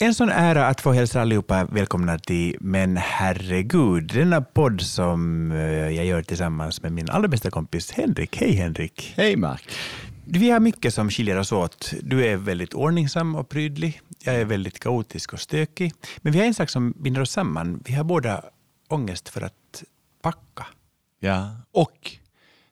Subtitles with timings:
[0.00, 5.58] En sån ära att få hälsa allihopa välkomna till Men herregud, denna podd som eh,
[5.68, 8.36] jag gör tillsammans med min allra bästa kompis Henrik.
[8.36, 9.14] Hej Henrik!
[9.16, 9.70] Hej Mark!
[10.24, 11.92] Vi har mycket som skiljer oss åt.
[12.02, 14.00] Du är väldigt ordningsam och prydlig.
[14.24, 15.92] Jag är väldigt kaotisk och stökig.
[16.18, 17.82] Men vi har en sak som binder oss samman.
[17.84, 18.44] Vi har båda
[18.88, 19.84] ångest för att
[20.22, 20.66] packa.
[21.20, 22.12] Ja, och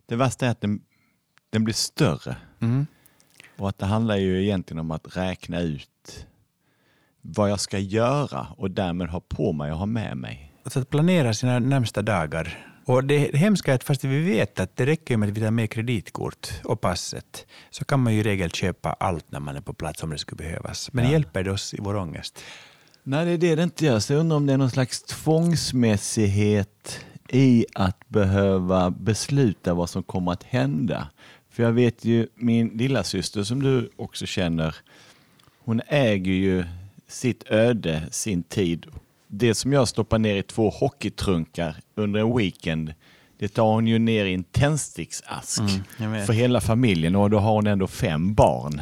[0.06, 0.80] det värsta är att den,
[1.50, 2.36] den blir större.
[2.61, 2.86] Mm.
[3.57, 6.27] Och att det handlar ju egentligen om att räkna ut
[7.29, 10.53] vad jag ska göra och därmed ha på mig och ha med mig.
[10.64, 12.58] Alltså att planera sina närmsta dagar.
[12.85, 15.50] Och det, hemska är att fast vi vet att det räcker med att vi tar
[15.50, 19.61] med kreditkort och passet, så kan man ju i regel köpa allt när man är
[19.61, 20.93] på plats om det skulle behövas.
[20.93, 21.11] Men Ja.
[21.11, 22.43] hjälper det oss i vår ångest?
[23.02, 23.99] Nej, det är det det inte gör.
[23.99, 30.02] Så jag undrar om det är någon slags tvångsmässighet i att behöva besluta vad som
[30.02, 31.08] kommer att hända.
[31.50, 34.77] För jag vet ju min lilla syster som du också känner,
[35.64, 36.64] hon äger ju
[37.08, 38.86] sitt öde, sin tid.
[39.28, 42.94] Det som jag stoppar ner i två hockeytrunkar under en weekend,
[43.38, 45.62] det tar hon ju ner i en tändsticksask
[45.98, 48.80] Mm, för hela familjen och då har hon ändå fem barn.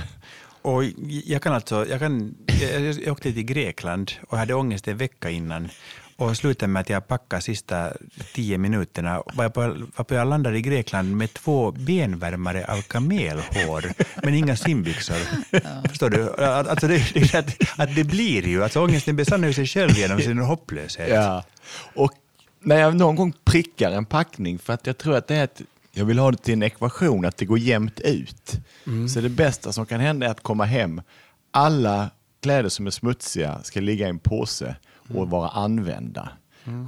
[0.62, 0.84] Och
[1.24, 5.30] jag kan alltså, jag, kan, jag, jag åkte till Grekland och hade ångest en vecka
[5.30, 5.68] innan
[6.16, 7.92] och slutade med att jag packade sista
[8.34, 9.22] tio minuterna.
[9.34, 9.60] Var jag, på,
[9.96, 15.16] var på jag landade i Grekland med två benvärmare av kamelhår, men inga simbyxor.
[15.88, 16.30] Förstår du?
[16.44, 20.20] Att- Alltså det, att, att det blir ju, alltså ångesten besannar ju sig själv genom
[20.20, 21.08] sin hopplöshet.
[21.10, 21.44] Ja.
[21.94, 22.12] Och
[22.60, 25.62] när jag någon gång prickar en packning för att jag tror att det är att
[25.92, 28.52] jag vill ha det till en ekvation, att det går jämnt ut.
[29.14, 31.02] Så det bästa som kan hända är att komma hem.
[31.50, 32.10] Alla
[32.42, 34.76] kläder som är smutsiga ska ligga i en påse
[35.08, 36.28] och vara använda.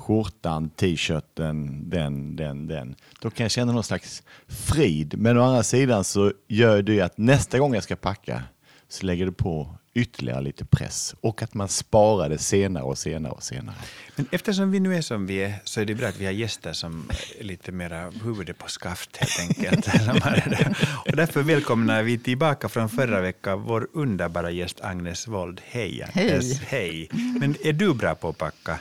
[0.03, 2.95] Skjortan, t-shirten, den, den, den.
[3.20, 5.19] Då kan jag känna någon slags frid.
[5.19, 8.42] Men å andra sidan så gör det att nästa gång jag ska packa
[8.89, 13.33] så lägger det på ytterligare lite press och att man sparar det senare och senare
[13.33, 13.77] och senare.
[14.16, 16.33] Men eftersom vi nu är som vi är så är det bra att vi har
[16.33, 19.87] gäster som är lite mera huvudet på skaft helt enkelt.
[21.06, 25.61] och därför välkomnar vi tillbaka från förra veckan vår underbara gäst Agnes Wold.
[25.65, 26.61] Hej Agnes!
[26.61, 27.09] Hej!
[27.41, 28.78] Men är du bra på att packa?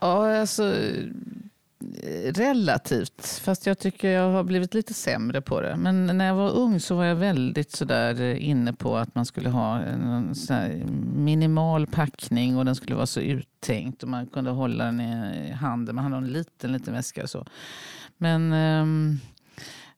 [0.00, 0.74] Ja, alltså
[2.24, 3.40] relativt.
[3.44, 5.76] Fast jag tycker jag har blivit lite sämre på det.
[5.76, 9.48] Men när jag var ung så var jag väldigt sådär inne på att man skulle
[9.48, 10.34] ha en
[11.14, 15.94] minimal packning och den skulle vara så uttänkt och man kunde hålla den i handen.
[15.94, 17.46] Man hade en liten, liten väska och så.
[18.16, 19.18] Men ehm,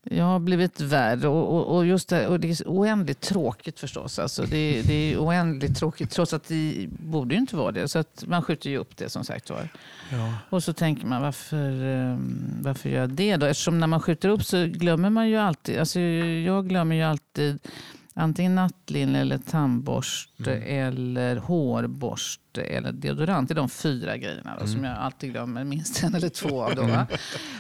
[0.05, 4.19] jag har blivit värre och, och, och, just det, och det är oändligt tråkigt förstås.
[4.19, 7.89] Alltså det, det är oändligt tråkigt trots att det borde ju inte vara det.
[7.89, 9.69] Så att man skjuter ju upp det som sagt var.
[10.13, 10.35] Ja.
[10.51, 13.47] Och så tänker man varför, ehm, varför gör jag det då?
[13.47, 15.79] Eftersom när man skjuter upp så glömmer man ju alltid.
[15.79, 17.59] Alltså jag glömmer ju alltid
[18.15, 23.49] antingen nattlinne eller tandborste eller hårborste eller deodorant.
[23.49, 26.75] Det är de fyra grejerna då, som jag alltid glömmer minst en eller två av.
[26.75, 27.07] Då, va?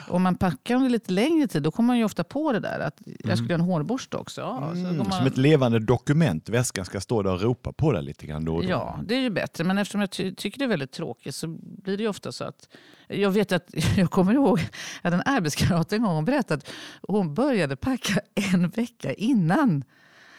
[0.08, 2.80] Om man packar under lite längre tid då kommer man ju ofta på det där
[2.80, 4.40] att jag skulle ha en hårborste också.
[4.40, 6.48] Ja, går man, Som ett levande dokument.
[6.48, 8.68] Väskan ska stå där och ropa på det lite grann då och då.
[8.68, 9.64] Ja, det är ju bättre.
[9.64, 11.46] Men eftersom jag ty- tycker det är väldigt tråkigt så
[11.82, 12.68] blir det ofta så att...
[13.08, 14.60] Jag vet att jag kommer ihåg
[15.02, 16.70] att en arbetskamrat en gång berättade att
[17.08, 18.20] hon började packa
[18.52, 19.84] en vecka innan.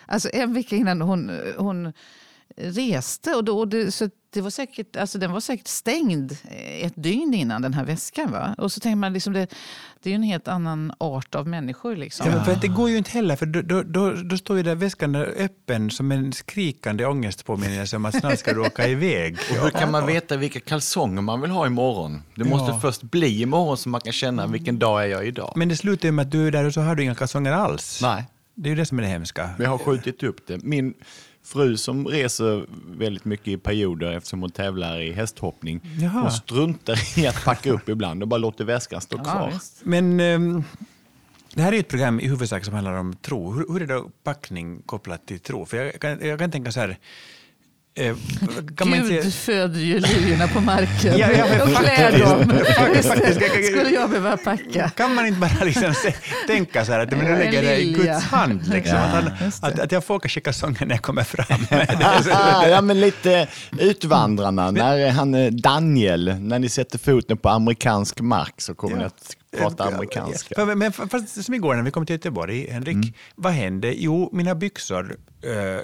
[0.08, 1.94] Alltså en vecka innan hon, hon
[2.58, 3.36] reste.
[3.36, 6.38] Och då, och det, så det var säkert, alltså den var säkert stängd
[6.82, 8.32] ett dygn innan den här väskan.
[8.32, 8.56] Va?
[8.58, 9.48] Och så tänker man, liksom det,
[10.04, 11.96] det är ju en helt annan art av människor.
[11.96, 12.26] Liksom.
[12.30, 14.58] Ja, men för att det går ju inte heller, för då, då, då, då står
[14.58, 18.88] ju där väskan där öppen som en skrikande ångestpåminnelse om att snart ska du åka
[18.98, 19.38] iväg.
[19.52, 22.22] Och hur kan man veta vilka kalsonger man vill ha imorgon?
[22.36, 22.80] Det måste Ja.
[22.80, 25.54] först bli imorgon så man kan känna vilken dag är jag idag.
[25.56, 27.52] Men det slutar ju med att du är där och så har du inga kalsonger
[27.52, 28.00] alls.
[28.02, 29.50] Nej, Det är ju det som är det hemska.
[29.60, 30.64] jag har skjutit upp det.
[30.64, 30.94] Min
[31.44, 32.66] fru som reser
[32.98, 35.82] väldigt mycket i perioder eftersom hon tävlar i hästhoppning.
[36.02, 36.22] Jaha.
[36.22, 39.52] Hon struntar i att packa upp ibland och bara låter väskan stå Ja, kvar.
[39.54, 39.82] visst.
[39.84, 40.64] Men ehm,
[41.54, 43.52] det här är ju ett program i huvudsak som handlar om tro.
[43.52, 45.66] Hur, hur är då packning kopplat till tro?
[45.66, 46.98] För jag kan, jag kan tänka så här.
[47.98, 48.16] Eh,
[48.76, 52.54] kan Gud inte, föder ju liljerna på marken Ja, ja, och klär dem.
[53.64, 54.90] Skulle jag behöva packa?
[54.90, 56.14] kan man inte bara liksom se,
[56.48, 57.92] tänka så här att men nu lägger jag det i.
[57.94, 58.68] Guds hand?
[58.68, 61.66] Liksom, Ja, att, han, att, att jag får kanske kalsonger när jag kommer fram.
[62.72, 63.48] ja, men lite
[63.80, 69.04] Utvandrarna, när han eh, Daniel, när ni sätter foten på amerikansk mark så kommer ni
[69.04, 70.56] att prata amerikanska.
[70.58, 73.14] Ja, Men fast som igår när vi kom till Göteborg, Henrik, Mm.
[73.36, 73.94] vad hände?
[73.98, 75.16] Jo, mina byxor,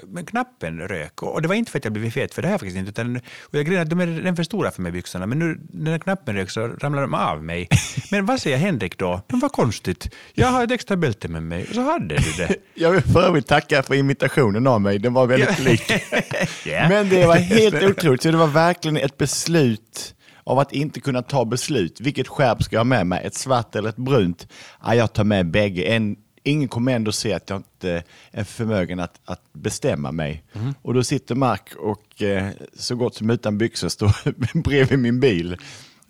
[0.06, 1.22] men knappen rök.
[1.22, 2.90] Och det var inte för att jag blivit fet, för det jag faktiskt inte.
[2.90, 5.26] Utan, och jag grejen att de är redan för stora för mig, byxorna.
[5.26, 7.68] Men nu när knappen rök så ramlade de av mig.
[8.10, 9.20] Men vad säger Henrik då?
[9.28, 10.14] Men vad konstigt.
[10.34, 11.66] Jag har ett extra bälte med mig.
[11.74, 12.56] Så hade du det.
[12.74, 15.92] Jag vill för övrigt tacka för imitationen av mig, den var väldigt lik.
[16.66, 16.88] Ja.
[16.88, 20.14] Men det var helt otroligt, så det var verkligen ett beslut
[20.44, 22.00] av att inte kunna ta beslut.
[22.00, 23.24] Vilket skärp ska jag ha med mig?
[23.24, 24.48] Ett svart eller ett brunt?
[24.84, 25.82] Ja, jag tar med bägge.
[25.82, 30.44] En, ingen kommer ändå se att jag inte är förmögen att, att bestämma mig.
[30.82, 34.12] Och då sitter Mark och eh, så gott som utan byxor står
[34.62, 35.56] bredvid min bil.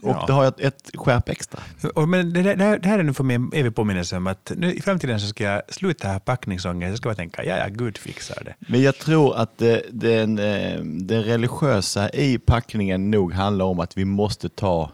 [0.03, 0.25] Och Ja.
[0.27, 1.61] då har jag ett skärp extra.
[2.09, 4.53] Men det, det, här- det här är nu för mig en evig påminnelse om att
[4.57, 6.93] nu, i framtiden så ska jag sluta ha packningsångest.
[6.93, 8.55] Så ska jag tänka, ja, ja, Gud fixar det.
[8.59, 13.97] Men jag tror att eh, den, eh, den religiösa i packningen nog handlar om att
[13.99, 14.91] vi måste ta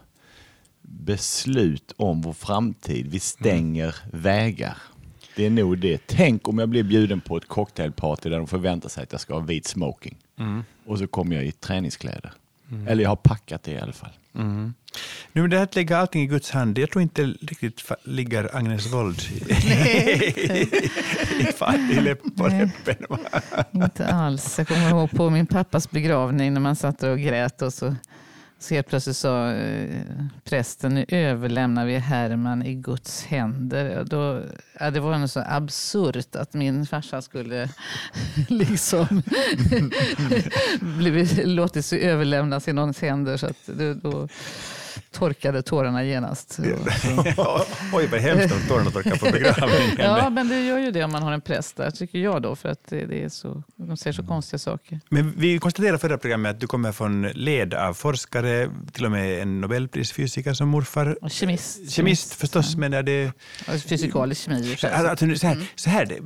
[0.81, 3.07] beslut om vår framtid.
[3.11, 4.77] Vi stänger vägar.
[5.35, 6.01] Det är nog det.
[6.07, 9.33] Tänk om jag blir bjuden på ett cocktailparty där de förväntar sig att jag ska
[9.33, 10.17] ha vit smoking.
[10.85, 12.31] Och så kommer jag i träningskläder.
[12.87, 14.09] Eller jag har packat det i alla fall.
[14.39, 14.73] Mm.
[15.33, 18.93] Nu, det här att lägga allting i Guds hand, jag tror inte riktigt ligger Agnes
[18.93, 19.33] Wold i,
[21.39, 22.71] i, fa- i läpp, på Nej.
[22.85, 23.17] läppen.
[23.73, 24.57] Inte alls.
[24.57, 27.95] Jag kommer ihåg på min pappas begravning när man satt där och grät och så,
[28.59, 30.01] så helt plötsligt sa eh,
[30.43, 34.03] prästen, nu överlämnar vi Herman i Guds händer.
[34.03, 34.43] Då,
[34.79, 37.69] ja, det var så absurt att min farsa skulle
[38.47, 39.23] liksom
[40.81, 43.37] blivit, låtit sig överlämnas i någons händer.
[43.37, 44.27] Så att det, då
[45.11, 46.51] torkade tårarna genast.
[46.53, 46.63] Så-
[47.93, 49.95] Oj, vad hemskt om tårarna torkar på begravningen.
[49.97, 52.55] Ja, men det gör ju det om man har en präst där, tycker jag då.
[52.55, 54.99] För att det, det är så, de säger så konstiga saker.
[55.09, 59.41] Men vi konstaterade förra programmet att du kommer från led av forskare, till och med
[59.41, 61.17] en nobelprisfysiker som morfar.
[61.23, 61.91] Och kemist.
[61.91, 63.31] Kemist förstås, men är det...
[63.89, 64.63] Fysikalisk kemi.
[64.63, 64.91] för sig.
[64.91, 65.57] Alltså, så Mm.
[65.59, 66.19] här, så här,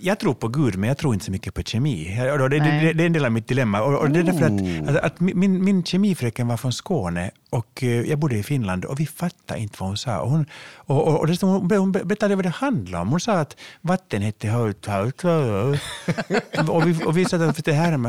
[0.00, 2.16] jag tror på Gud, men jag tror inte så mycket på kemi.
[2.18, 2.58] Det, det,
[2.92, 3.82] det, är en del av mitt dilemma.
[3.82, 4.88] Och, och det är därför Oh.
[4.88, 8.84] att, att, att min, min kemifröken var från Skåne och eh, jag bodde i Finland
[8.84, 10.20] och vi fattade inte vad hon sa.
[10.20, 13.08] Och hon, och, och, och dessutom, hon, hon berättade vad det handlade om.
[13.08, 14.88] Hon sa att vatten hette högt.
[16.68, 18.08] och vi, och vi satt och försökte härma.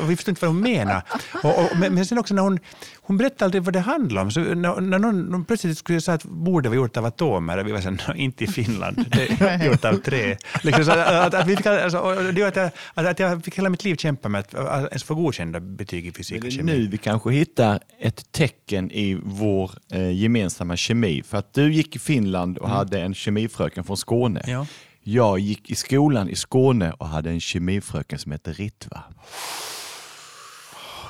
[0.00, 1.02] Och vi förstod inte vad hon menade.
[1.44, 2.58] Och, och, men, men sen också när hon,
[3.06, 4.30] hon berättade aldrig vad det handlade om.
[4.30, 7.72] Så när, när någon, någon plötsligt skulle säga att bordet var gjort av atomer, vi
[7.72, 10.36] var "Nå, inte i Finland, det är gjort av trä.
[10.62, 13.18] Liksom, så att, att, att, vi fick, alltså, och det gjorde att, jag, att, att
[13.18, 16.44] jag fick hela mitt liv kämpa med att att ens få godkända betyg i fysik
[16.44, 16.72] och kemi.
[16.72, 21.22] nu vi kanske hittar ett tecken i vår eh, gemensamma kemi.
[21.22, 24.42] För att du gick i Finland och hade en kemifröken från Skåne.
[24.46, 24.66] Ja.
[25.08, 29.02] Jag gick i skolan i Skåne och hade en kemifröken som hette Ritva.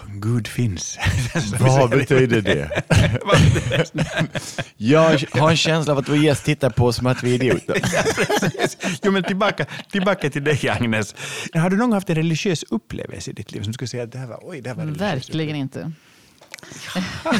[0.08, 0.98] Gud finns.
[1.60, 2.82] Vad betyder det?
[4.76, 7.34] Jag har en känsla av att vår gäst tittar på oss som att vi är
[7.34, 7.82] idioter.
[9.02, 11.14] Jo, men tillbaka, tillbaka till dig, Agnes.
[11.54, 14.02] Har du någon gång haft en religiös upplevelse i ditt liv som du skulle säga
[14.02, 15.28] att det här var, oj, det här var religiöst?
[15.28, 15.92] Verkligen inte.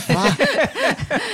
[0.08, 0.36] Ja,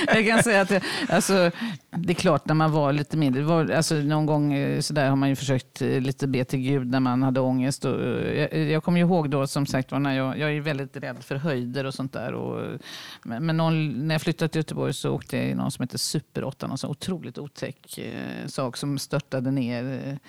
[0.15, 1.51] jag kan säga att det, alltså,
[1.89, 3.41] det är klart när man var lite mindre.
[3.43, 6.59] Var, alltså, någon gång eh, så där har man ju försökt eh, lite be till
[6.59, 7.85] Gud när man hade ångest.
[7.85, 10.61] Och, eh, jag, eh, jag kommer ihåg då som sagt var när jag, jag är
[10.61, 12.33] väldigt rädd för höjder och sånt där.
[12.33, 12.79] Och,
[13.23, 15.97] men men någon, när jag flyttade till Göteborg så åkte jag i någon som heter
[15.97, 20.19] Super 8, någon sån otroligt otäck eh, sak som störtade ner.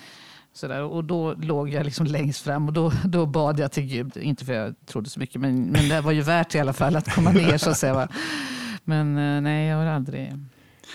[0.54, 0.82] Så Sådär.
[0.82, 4.16] Och då låg jag liksom längst fram och då, då bad jag till Gud.
[4.16, 6.96] Inte för jag trodde så mycket, men, men det var ju värt i alla fall
[6.96, 7.58] att komma ner.
[7.58, 7.94] så att säga.
[7.94, 8.08] Va?
[8.84, 10.32] Men eh, nej, jag har aldrig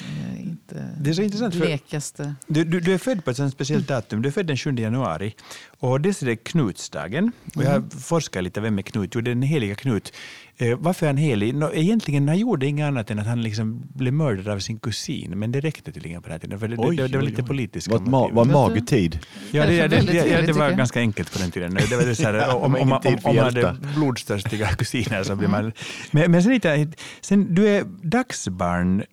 [0.02, 2.36] eh, Inte Det är så intressant, för- blekaste.
[2.48, 4.22] Du, du, du är född på ett speciellt datum.
[4.22, 5.36] Du är född den 7 januari.
[5.80, 7.32] Och det är Knutsdagen.
[7.56, 9.12] Och jag forskar lite, vem är Knut?
[9.16, 10.14] Jo, det är den heliga Knut.
[10.58, 11.56] Eh, varför är han helig?
[11.56, 15.40] Nå, egentligen han gjorde inget annat än att han liksom blev mördad av sin kusin.
[15.40, 16.60] Men det räckte tydligen på den här tiden.
[16.60, 17.48] För det, Oj, det, det var oj, lite oj.
[17.48, 19.20] politiska Vad ma- vad mager tid.
[19.52, 21.74] Ja, det, det, det, var ganska enkelt på den tiden.
[21.90, 24.68] Det var det så här, om, var om, om, om, för om man hade blodstörstiga
[24.78, 25.72] kusiner så blir man...
[26.12, 26.88] Men, men sen, lite,
[27.22, 29.04] sen, du är dagsbarn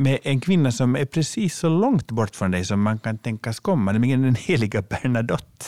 [0.00, 3.60] med en kvinna som är precis så långt bort från dig som man kan tänkas
[3.60, 5.66] komma, nämligen den heliga Bernadotte.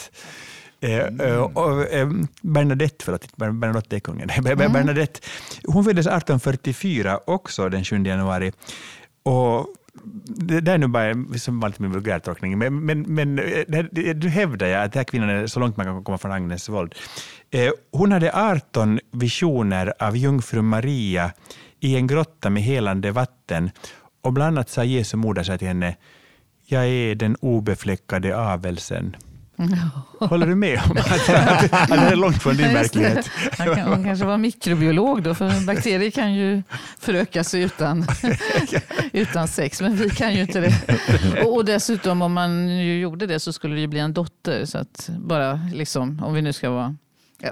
[0.80, 2.10] Eh, eh, och, eh,
[2.42, 4.28] Bernadette, förlåt, Bernadotte är kungen.
[4.42, 5.20] Ber- Bernadette,
[5.64, 8.52] hon föddes 1844, också den 7 januari.
[9.22, 9.66] Och
[10.24, 13.36] det där är nu bara som vanligt min vulgärtolkning, men, men, men
[14.14, 16.68] du hävdar jag att den här kvinnan är så långt man kan komma från Agnes.
[16.68, 21.32] Eh, hon hade 18 visioner av jungfru Maria
[21.80, 23.70] i en grotta med helande vatten
[24.22, 25.96] och bland annat sa Jesu moder till henne,
[26.66, 29.16] jag är den obefläckade avelsen.
[30.18, 31.26] Håller du med om att,
[31.88, 33.30] det är långt från din verklighet?
[33.58, 36.62] Han, kan, han kanske var mikrobiolog då, för bakterier kan ju
[36.98, 38.06] föröka sig utan,
[39.12, 40.74] utan sex, men vi kan ju inte det.
[41.44, 44.64] Och, och dessutom om man ju gjorde det så skulle det ju bli en dotter.
[44.64, 46.96] Så att bara liksom, om vi nu ska vara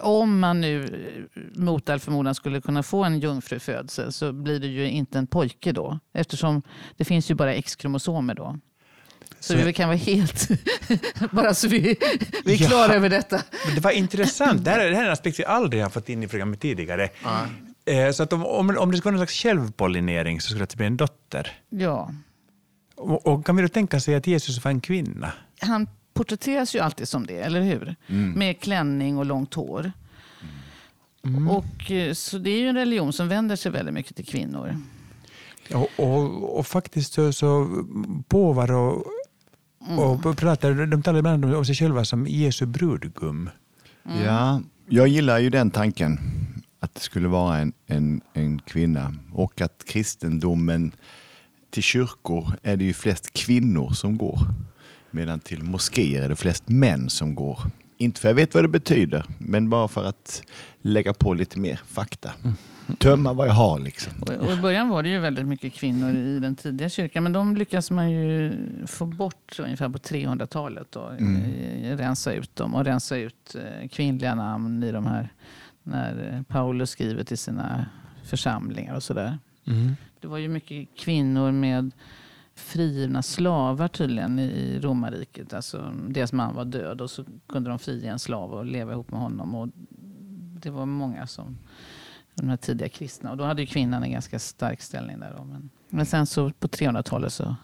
[0.02, 0.84] om man nu
[1.36, 5.26] eh, mot all förmodan skulle kunna få en jungfrufödsel så blir det ju inte en
[5.26, 5.98] pojke då.
[6.14, 6.62] Eftersom
[6.96, 8.58] det finns ju bara X-kromosomer då.
[9.40, 10.48] Så, Så- vi kan vara helt...
[11.32, 11.96] bara så vi,
[12.44, 12.68] vi är Ja.
[12.68, 13.40] klara över detta.
[13.66, 14.64] Men det var intressant.
[14.64, 16.60] Det här, är- det här är en aspekt vi aldrig har fått in i programmet
[16.60, 17.08] tidigare.
[17.84, 20.76] Eh, Så att om, om, om det skulle vara någon slags självpollinering så skulle det
[20.76, 21.50] bli en dotter.
[21.68, 22.10] Ja.
[22.96, 25.32] Och, och kan vi då tänka sig att Jesus var en kvinna?
[25.60, 25.88] han
[26.20, 27.96] porträtteras ju alltid som det, eller hur?
[28.36, 29.92] Med klänning och långt hår.
[31.50, 34.76] Och, eh, så det är ju en religion som vänder sig väldigt mycket till kvinnor.
[35.74, 37.68] Och, och, och faktiskt så, så
[38.28, 39.06] påvar och,
[39.98, 43.50] och pratar, de talar ibland om sig själva som Jesu brudgum.
[44.24, 46.18] Ja, jag gillar ju den tanken
[46.80, 50.92] att det skulle vara en, en, en kvinna och att kristendomen
[51.70, 54.38] till kyrkor är det ju flest kvinnor som går.
[55.10, 57.60] Medan till moskéer är det flest män som går.
[57.96, 60.42] Inte för jag vet vad det betyder, men bara för att
[60.82, 62.30] lägga på lite mer fakta.
[62.98, 64.12] Tömma vad jag har liksom.
[64.20, 67.22] Och, och I början var det ju väldigt mycket kvinnor i den tidiga kyrkan.
[67.22, 68.52] Men de lyckas man ju
[68.86, 70.96] få bort ungefär på 300-talet.
[70.96, 75.32] Och eh, rensa ut dem och rensa ut eh, kvinnliga namn i de här.
[75.82, 77.86] När eh, Paulus skriver till sina
[78.24, 79.38] församlingar och sådär.
[80.20, 81.90] Det var ju mycket kvinnor med
[82.60, 85.54] frigivna slavar tydligen i romarriket.
[85.54, 89.10] Alltså, deras man var död och så kunde de frige en slav och leva ihop
[89.10, 89.54] med honom.
[89.54, 89.68] Och
[90.62, 91.58] det var många som
[92.34, 93.30] de här tidiga kristna.
[93.30, 95.34] Och då hade ju kvinnan en ganska stark ställning där.
[95.36, 95.44] Då.
[95.44, 97.56] Men, men sen så på 300-talet så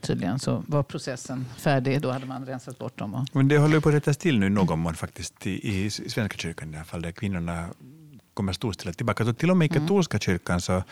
[0.00, 2.00] tydligen så var processen färdig.
[2.00, 3.14] Då hade man rensat bort dem.
[3.14, 5.90] Och, Men det håller ju på att rättas till nu någon mån faktiskt i, i
[5.90, 7.68] Svenska kyrkan i alla fall, där kvinnorna
[8.34, 9.24] kommer storstilat tillbaka.
[9.24, 10.82] Så till och med i katolska kyrkan så,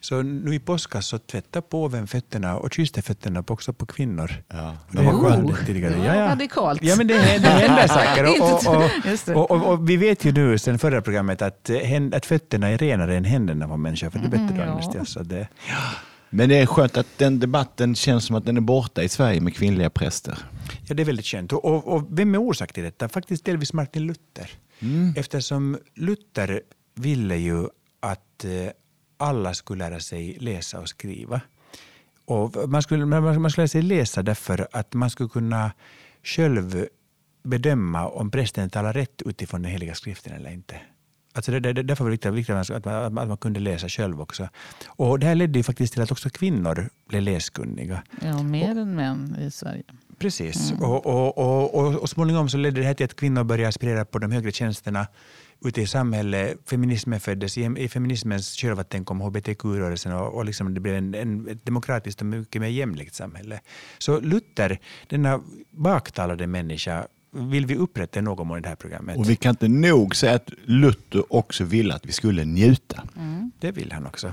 [0.00, 4.32] så nu i påskas så tvättar påven fötterna och kysste fötterna på- också på kvinnor.
[4.48, 5.22] Ja, Det var Oh.
[5.22, 5.94] skönt tidigare.
[6.06, 6.28] Ja, ja.
[6.28, 6.82] Radikalt.
[6.82, 8.24] Ja, men det, det händer saker.
[8.42, 11.70] Och, och, och, och, och vi vet ju nu sen förra programmet att,
[12.12, 15.04] att fötterna är renare än händerna på människor, för det är bättre Mm, ja.
[15.04, 15.48] Så det,
[16.30, 19.40] Men det är skönt att den debatten känns som att den är borta i Sverige
[19.40, 20.38] med kvinnliga präster.
[20.86, 21.52] Ja, det är väldigt skönt.
[21.52, 23.08] Och, och, och vem är orsak till detta?
[23.08, 24.50] Faktiskt delvis Martin Luther.
[25.16, 26.60] Eftersom Luther
[26.98, 27.68] ville ju
[28.00, 28.70] att eh,
[29.16, 31.40] alla skulle lära sig läsa och skriva.
[32.24, 35.72] Och man, skulle, man, skulle lära sig läsa därför att man skulle kunna
[36.22, 36.86] själv
[37.42, 40.80] bedöma om prästen talar rätt utifrån den heliga skriften eller inte.
[41.32, 44.20] Alltså det, det, därför var det viktigt, viktigt att, man, att, man, kunde läsa själv
[44.20, 44.48] också.
[44.86, 48.02] Och det här ledde ju faktiskt till att också kvinnor blev läskunniga.
[48.22, 49.84] Ja, mer än män i Sverige.
[50.18, 50.72] Precis.
[50.80, 54.04] Och, och, och, och, och småningom så ledde det här till att kvinnor började aspirera
[54.04, 55.06] på de högre tjänsterna
[55.64, 56.58] ute i samhället.
[56.66, 57.58] Feminismen föddes.
[57.58, 62.20] I, i feminismens kölvatten kom hbtq-rörelsen och, och liksom det blev en, en, ett demokratiskt
[62.20, 63.60] och mycket mer jämlikt samhälle.
[63.98, 69.16] Så Luther, denna baktalade människa, vill vi upprätta i någon mån i det här programmet.
[69.16, 73.02] Och vi kan inte nog säga att Luther också ville att vi skulle njuta.
[73.58, 74.26] Det vill han också.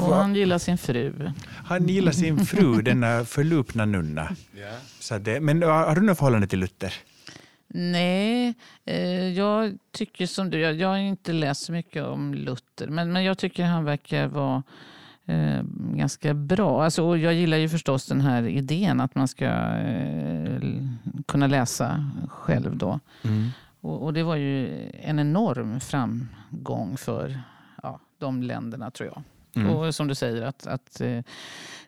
[0.00, 1.32] Och han gillar sin fru.
[1.64, 4.36] Han gillar sin fru, denna förlupna nunna.
[5.00, 6.94] Så det, men har du något förhållande till Luther?
[7.74, 8.54] Nej,
[8.84, 10.58] eh, jag tycker som du.
[10.58, 12.86] Jag, jag har inte läst så mycket om Luther.
[12.86, 14.62] Men, men jag tycker han verkar vara
[15.30, 15.62] eh,
[15.96, 16.84] ganska bra.
[16.84, 20.60] Alltså, och jag gillar ju förstås den här idén att man ska eh,
[21.26, 22.76] kunna läsa själv.
[22.76, 23.00] då.
[23.80, 27.40] Och, och det var ju en enorm framgång för
[27.82, 29.22] ja, de länderna tror jag.
[29.70, 31.22] Och som du säger att, att eh,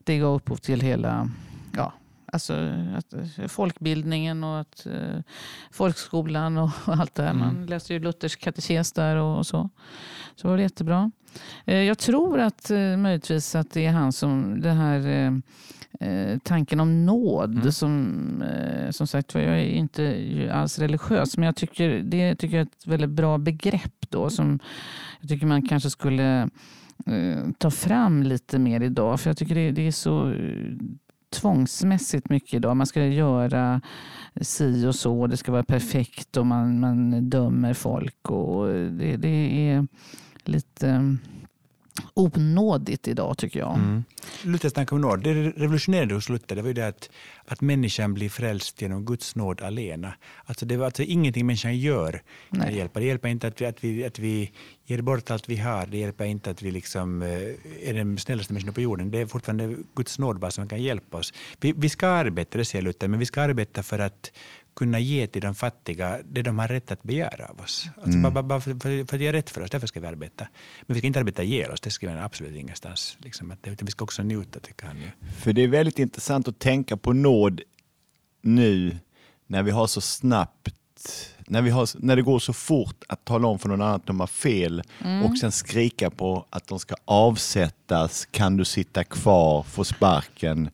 [0.04, 1.30] det gav upphov till hela
[1.76, 1.92] ja,
[2.32, 5.20] alltså, att, eh, folkbildningen och att, eh,
[5.70, 7.34] folkskolan och, och allt det här.
[7.34, 9.68] Man läste ju Luthers katekes där och, och så.
[10.36, 11.10] Så det var jättebra.
[11.64, 15.32] Eh, jag tror att eh, möjligtvis att det är han som, den här
[16.00, 17.74] eh, tanken om nåd.
[17.74, 22.66] Som, eh, som sagt jag är inte alls religiös, men jag tycker det tycker jag
[22.66, 24.10] är ett väldigt bra begrepp.
[24.10, 24.58] Då, som
[25.20, 26.48] jag tycker man kanske skulle
[27.58, 29.20] ta fram lite mer idag.
[29.20, 30.34] För jag tycker det, det är så
[31.32, 32.76] tvångsmässigt mycket idag.
[32.76, 33.80] Man ska göra
[34.40, 38.30] si och så, det ska vara perfekt och man, man dömer folk.
[38.30, 39.86] och Det, det är
[40.44, 41.16] lite
[42.14, 43.74] onådigt idag tycker jag.
[43.74, 44.04] Mm.
[44.42, 47.10] Luthers tanke om nåd, det revolutionerade hos Luther det var ju det att,
[47.46, 50.14] att människan blir frälst genom Guds nåd alena.
[50.44, 52.76] Alltså det var alltså ingenting människan gör Nej.
[52.76, 53.00] hjälpa.
[53.00, 54.52] Det hjälper inte att vi, att, vi, att vi
[54.84, 55.86] ger bort allt vi har.
[55.86, 59.10] Det hjälper inte att vi liksom, eh, är den snällaste människan på jorden.
[59.10, 61.32] Det är fortfarande Guds nåd bara som kan hjälpa oss.
[61.60, 64.32] Vi, vi ska arbeta, det säger Luther, men vi ska arbeta för att
[64.74, 67.86] kunna ge till de fattiga det de har rätt att begära av oss.
[68.02, 70.06] Alltså bara, bara, bara för, för, för att göra rätt för oss, därför ska vi
[70.06, 70.48] arbeta.
[70.86, 73.16] Men vi ska inte arbeta ihjäl oss, det ska vi absolut ingenstans.
[73.20, 74.96] Liksom, att, utan vi ska också njuta, tycker han.
[75.38, 77.60] För det är väldigt intressant att tänka på nåd
[78.42, 78.98] nu
[79.46, 80.74] när vi har så snabbt
[81.46, 84.06] när, vi har, när det går så fort att tala om för någon annan att
[84.06, 84.82] de har fel
[85.24, 90.70] och sen skrika på att de ska avsättas, kan du sitta kvar, få sparken.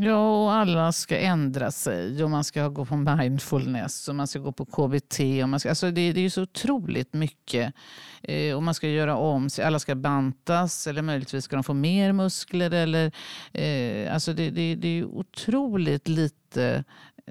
[0.00, 4.38] Ja, och alla ska ändra sig och man ska gå på mindfulness och man ska
[4.38, 5.20] gå på KBT.
[5.42, 7.74] Och man ska, alltså det, det är så otroligt mycket.
[8.22, 9.64] Eh, och man ska göra om sig.
[9.64, 12.70] Alla ska bantas eller möjligtvis ska de få mer muskler.
[12.70, 13.12] Eller,
[13.52, 16.84] eh, alltså det, det, det är ju otroligt lite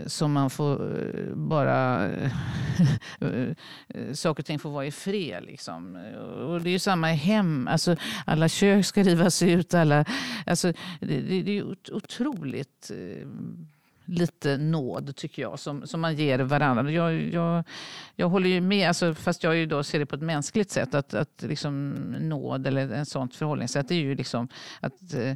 [0.06, 2.10] som man får eh, bara...
[2.12, 2.32] Eh,
[3.88, 5.44] eh, saker och ting får vara i fred.
[5.44, 5.96] Liksom.
[6.48, 7.68] Och det är ju samma i hem.
[7.68, 9.74] Alltså, alla kök ska rivas ut.
[9.74, 10.06] Alla,
[10.46, 12.92] alltså, det, det, det är otroligt
[14.06, 16.92] lite nåd, tycker jag, som, som man ger varandra.
[16.92, 17.64] Jag, jag,
[18.16, 20.94] jag håller ju med, alltså, fast jag ju då ser det på ett mänskligt sätt.
[20.94, 24.48] Att, att liksom nåd eller ett sånt förhållningssätt är ju liksom
[24.80, 25.34] att eh,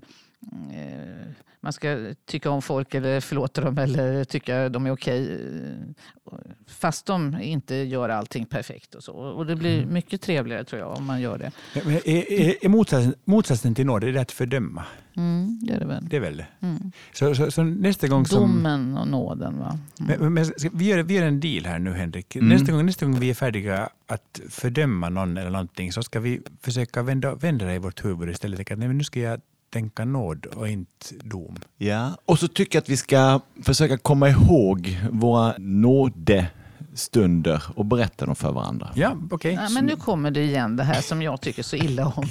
[1.62, 5.34] man ska tycka om folk eller förlåta dem eller tycka de är okej.
[5.34, 8.96] eh, Fast de inte gör allting perfekt.
[8.96, 9.13] Och så.
[9.13, 11.51] Och det blir mycket trevligare tror jag om man gör det.
[11.86, 14.86] Men Är, är, är motsatsen, motsatsen till nåd, är det att fördöma?
[15.17, 16.08] Mm, det är det väl.
[16.10, 16.43] Det är väl?
[16.60, 16.91] Mm.
[17.13, 18.39] Så, så, så nästa gång som...
[18.41, 19.60] Domen och nåden.
[19.60, 19.79] Va?
[20.00, 20.19] Mm.
[20.19, 22.36] Men, men, vi, gör, vi gör en deal här nu, Henrik.
[22.36, 22.50] Mm.
[22.50, 26.41] Nästa, gång, nästa gång vi är färdiga att fördöma någon eller någonting så ska vi
[26.62, 28.60] försöka vända, vända det i vårt huvud istället.
[28.72, 31.56] Att nej, men nu ska jag tänka nåd och inte dom.
[31.78, 32.12] Ja.
[32.26, 38.36] Och så tycker jag att vi ska försöka komma ihåg våra nådestunder och berätta dem
[38.36, 38.92] för varandra.
[38.96, 39.54] Ja, okej.
[39.54, 42.28] Ja, men nu kommer det igen, det här som jag tycker så illa om.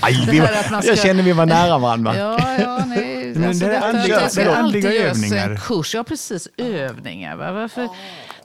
[0.00, 2.16] Aj, Det vi var, att man jag ska- känner vi var nära varandra.
[2.18, 3.46] Ja, ja, nej.
[3.46, 6.04] Alltså, det är det ska det övningar.
[6.04, 6.48] precis.
[6.56, 7.36] Övningar.
[7.36, 7.52] Va?
[7.52, 7.82] Varför?
[7.82, 7.88] Det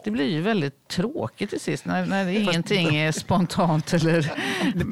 [0.04, 3.94] det blir ju väldigt tråkigt till sist när, när ingenting är spontant.
[3.94, 4.32] Eller...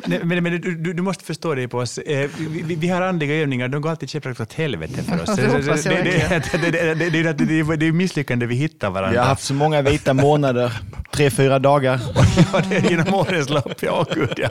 [0.08, 1.98] men, men, men du, du, måste förstå dig på oss.
[1.98, 5.30] Eh, vi, vi har andliga övningar, de går alltid käpprätt åt helvete för oss.
[5.42, 9.16] Ja, det, det, det, det misslyckande vi hittar varandra.
[9.16, 10.74] Jag har haft så många vita månader,
[11.12, 12.00] tre, fyra dagar.
[12.54, 14.50] ja, det är genom årens lopp, ja gud ja.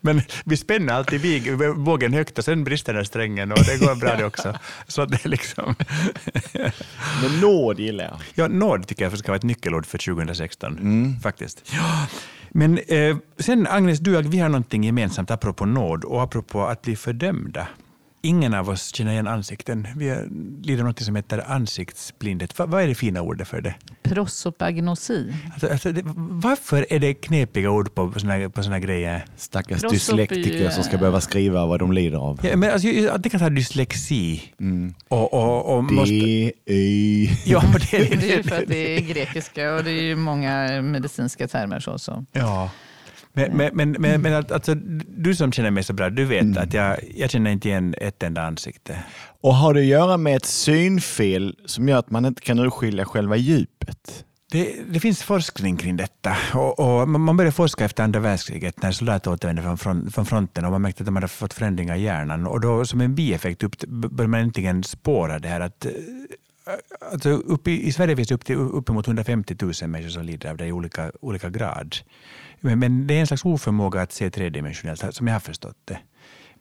[0.00, 3.94] Men vi spänner alltid vig, bågen högt och sen brister den strängen och det går
[3.94, 4.54] bra det också.
[4.86, 5.74] Så det är liksom...
[7.22, 8.16] men nåd gillar jag.
[8.34, 11.72] Ja, nåd tycker jag ska vara ett nyckelord för 2016, faktiskt.
[11.72, 12.06] Ja.
[12.50, 16.82] Men eh, sen Agnes, du och vi har någonting gemensamt apropå nåd och apropå att
[16.82, 17.68] bli fördömda.
[18.26, 19.86] Ingen av oss känner igen ansikten.
[19.96, 20.28] Vi är-
[20.62, 22.58] lider av något som heter ansiktsblindhet.
[22.58, 23.74] Va, vad är det fina ordet för det?
[24.02, 25.32] Prosopagnosi.
[25.52, 26.02] Alltså, alltså, det?
[26.16, 29.24] Varför är det knepiga ord på såna, på såna grejer?
[29.36, 32.40] Stackars Prosopi- dyslektiker som ska behöva skriva vad de lider av.
[32.42, 34.42] Ja, men alltså, jag, jag kan ha dyslexi.
[35.08, 37.28] Och, och, och måste, D, Y.
[37.46, 40.82] ja, det, Det är ju för att det är grekiska och det är ju många
[40.82, 41.80] medicinska termer.
[41.80, 42.24] Så, så.
[42.32, 42.70] Ja.
[43.36, 44.74] Men, men, men, men, men att, alltså,
[45.08, 48.22] du som känner mig så bra, du vet att jag, jag känner inte igen ett
[48.22, 48.98] enda ansikte.
[49.40, 53.04] Och har det att göra med ett synfel som gör att man inte kan urskilja
[53.04, 54.24] själva djupet?
[54.50, 56.36] Det, det finns forskning kring detta.
[56.54, 60.64] Och, och man började forska efter andra världskriget när soldater återvände från, front, från fronten
[60.64, 62.46] och man märkte att de hade fått förändringar i hjärnan.
[62.46, 65.92] Och då som en bieffekt upp, började man äntligen spåra det här att eh,
[67.12, 70.50] Alltså upp i, I Sverige finns det upp till uppemot 150 000 människor som lider
[70.50, 71.96] av det i olika, olika grad.
[72.74, 75.98] Men, det är en slags oförmåga att se tredimensionellt, som jag har förstått det.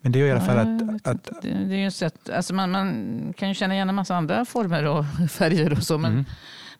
[0.01, 2.53] Men det gör i alla fall att, att det, det är ju ett sätt, alltså
[2.53, 5.97] man, man kan ju känna igen en massa andra former och färger och så.
[5.97, 6.25] Men Mm.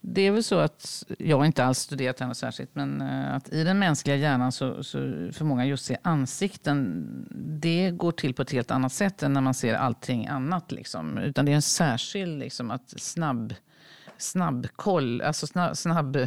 [0.02, 3.50] det är väl så att, jag har inte alls studerat henne särskilt, men eh, att
[3.50, 4.98] i den mänskliga hjärnan så, så
[5.34, 7.06] för många just se ansikten,
[7.62, 10.72] det går till på ett helt annat sätt än när man ser allting annat.
[10.72, 11.18] Liksom.
[11.18, 13.54] Utan det är en särskild liksom, att snabb,
[14.18, 16.18] snabbkoll, alltså snabb, snabb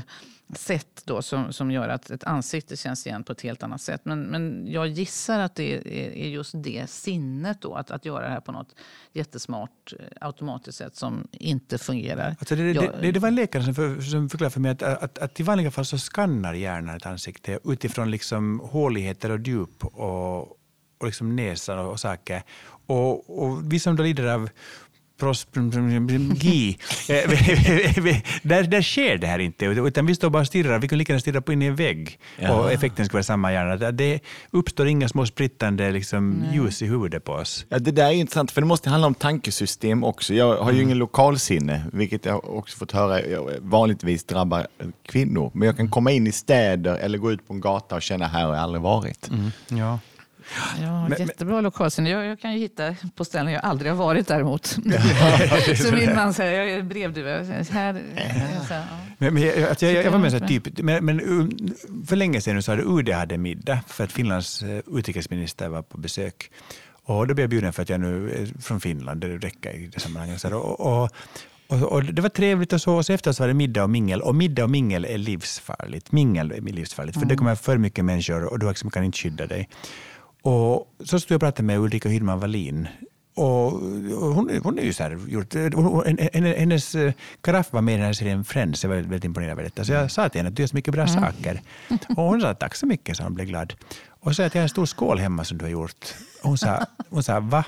[0.54, 4.00] sätt då som, som gör att ett ansikte känns igen på ett helt annat sätt.
[4.04, 8.22] Men, men jag gissar att det är, är just det sinnet då, att, att göra
[8.24, 8.74] det här på något
[9.12, 12.36] jättesmart eh, automatiskt sätt som inte fungerar.
[12.38, 14.70] Alltså det, Jag- det, det, det var en läkare som, för, som förklarade för mig
[14.70, 19.40] att, att, att i vanliga fall så skannar hjärnan ett ansikte utifrån liksom håligheter och
[19.46, 20.40] djup och,
[20.98, 22.42] och liksom näsan och, och saker.
[22.86, 24.50] Och, och vi som då lider av
[25.18, 26.78] prospergi,
[28.42, 30.78] där, där sker det här inte, utan vi står bara och stirrar.
[30.78, 32.52] Vi kan lika gärna stirra på in i en vägg Ja.
[32.54, 33.96] och effekten ska vara samma i hjärnan.
[33.96, 37.66] Det uppstår inga små sprittande liksom, ljus i huvudet på oss.
[37.68, 40.34] Ja, det där är intressant, för det måste handla om tankesystem också.
[40.34, 44.66] Jag har ju ingen lokalsinne, vilket jag också fått höra jag vanligtvis drabbar
[45.06, 45.50] kvinnor.
[45.54, 48.26] Men jag kan komma in i städer eller gå ut på en gata och känna
[48.26, 49.30] här har jag aldrig varit.
[49.68, 49.98] Ja.
[50.82, 52.10] Ja, Men- jättebra lokalsinne.
[52.10, 54.66] Jag, jag kan ju hitta på ställen jag aldrig har varit däremot.
[55.76, 57.64] så min man säger, jag är brevduvare.
[57.70, 58.02] Här,
[58.68, 58.82] så, ja.
[59.18, 61.74] Men, men jag, jag, jag, jag var med så här, Men- typ, men, men um,
[62.06, 65.98] för länge sedan så hade UD hade middag för att Finlands eh, utrikesminister var på
[65.98, 66.50] besök.
[67.04, 69.86] Och då blev jag bjuden för att jag nu är från Finland, det räcker i
[69.86, 70.40] det sammanhanget.
[70.40, 71.10] Så här, Och, och,
[71.68, 73.90] och, och det var trevligt och så, och så efteråt så var det middag och
[73.90, 74.20] mingel.
[74.22, 76.12] Och middag och mingel är livsfarligt.
[76.12, 79.46] Mingel är livsfarligt, för det kommer för mycket människor och du liksom kan inte skydda
[79.46, 79.68] dig.
[80.42, 82.88] Och så stod jag och pratade med Ulrika Hydman Wallin.
[83.36, 83.72] Och
[84.34, 87.94] hon, hon är ju så här, gjort, hon, hon- henne- hennes eh, karaff var med
[87.94, 88.82] i den här serien Friends.
[88.84, 89.84] Jag var väldigt imponerad av detta.
[89.84, 91.60] Så jag sa till henne att du gör så mycket bra saker.
[92.16, 93.74] Och hon sa tack så mycket, så hon blev glad.
[94.20, 96.14] Och så sa jag att jag har en stor skål hemma som du har gjort.
[96.42, 97.64] Och hon sa, hon sa va?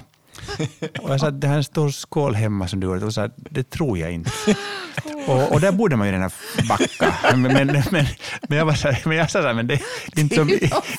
[1.02, 3.02] Och jag sa att det här är en stor skål hemma som du har gjort.
[3.02, 4.30] Hon sa det tror jag inte.
[5.26, 6.30] Och, och där borde man ju redan
[6.68, 7.14] backa.
[7.36, 8.06] Men, men, men,
[8.48, 9.80] men jag var så här, men jag sa så här, men det är
[10.20, 10.40] inte så,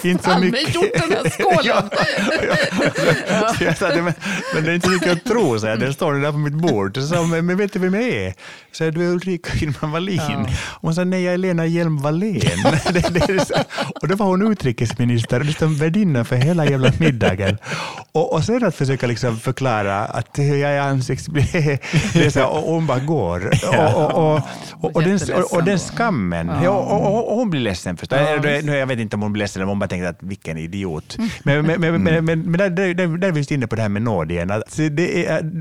[0.07, 0.75] inte så mycket.
[0.75, 1.89] gjort den här skålen.
[3.27, 4.13] ja, jag sa, men,
[4.53, 5.77] men det är inte så mycket att tro, så här.
[5.77, 6.97] den står där på mitt bord.
[6.97, 8.33] Så sa men, men vet du vem jag är?
[8.71, 10.45] Så jag, du är Ulrika Hillman Wallin.
[10.51, 12.41] Och hon sa, nej jag är Lena Hjelm-Wallén.
[14.01, 17.57] och då var hon utrikesminister och liksom värdinna för hela jävla middagen.
[18.11, 21.49] Och, och sen att försöka liksom förklara att jag är ansiktsblind,
[22.13, 23.51] det är så här, och och hon bara går.
[23.67, 24.39] Och, och, och,
[24.79, 25.19] och, och, den,
[25.51, 26.69] och, den skammen, ja.
[26.69, 28.19] och, hon blir ledsen förstås.
[28.63, 30.57] Nu, Jag vet inte om hon blir ledsen eller om hon bara tänkte att vilken
[30.57, 31.17] idiot.
[31.43, 33.81] Men, men, men, men, men, men där, där, där, är vi just inne på det
[33.81, 34.51] här med nåd igen.
[34.51, 35.51] Att det är,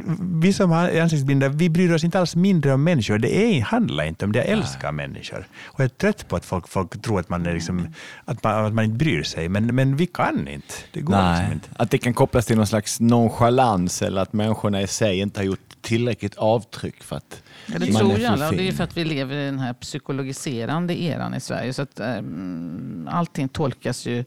[0.40, 3.18] vi som är ansiktsblinda, vi bryr oss inte alls mindre om människor.
[3.18, 4.38] Det är, handlar inte om det.
[4.38, 5.46] Jag älskar människor.
[5.64, 7.88] Och jag är trött på att folk, folk tror att man, är liksom,
[8.24, 9.48] att, man, att man inte bryr sig.
[9.48, 10.74] Men, men vi kan inte.
[10.92, 11.68] Det går liksom Nej, inte.
[11.76, 15.44] att det kan kopplas till någon slags nonchalans eller att människorna i sig inte har
[15.44, 18.48] gjort tillräckligt avtryck för att Ja, det man tror är alla.
[18.48, 21.72] Och det är för att vi lever i den här psykologiserande eran i Sverige.
[21.72, 24.24] Så att, um, allting tolkas ju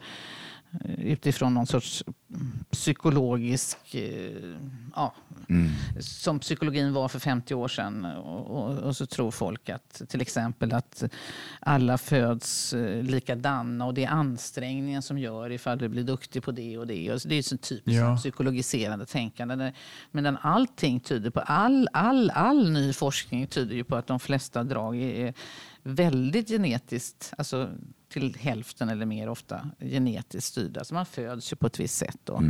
[0.97, 3.77] utifrån någon sorts mm, psykologisk...
[3.95, 4.55] eh,
[4.95, 5.13] ja,
[5.49, 5.71] Mm.
[5.99, 8.05] Som psykologin var för 50 år sedan.
[8.05, 11.03] Och, och, och så tror folk att till exempel att
[11.59, 16.51] alla föds eh, likadana och det är ansträngningen som gör ifall du blir duktig på
[16.51, 17.11] det och det.
[17.13, 18.17] Och det är ju så typiskt Ja.
[18.17, 19.73] psykologiserande tänkande.
[20.11, 24.63] Men allting tyder på, all, all, all ny forskning tyder ju på att de flesta
[24.63, 25.33] drag är
[25.83, 27.69] väldigt genetiskt, alltså
[28.09, 30.83] till hälften eller mer ofta genetiskt styrda.
[30.83, 32.17] Så man föds ju på ett visst sätt.
[32.23, 32.41] Då.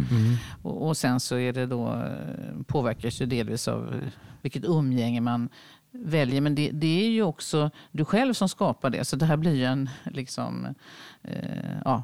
[0.61, 4.09] Och, och sen så är det då, eh, påverkas ju delvis av eh,
[4.41, 5.49] vilket umgänge man
[5.91, 6.41] väljer.
[6.41, 9.05] Men det, det är ju också du själv som skapar det.
[9.05, 10.67] Så det här blir ju en liksom,
[11.21, 12.03] eh, ja,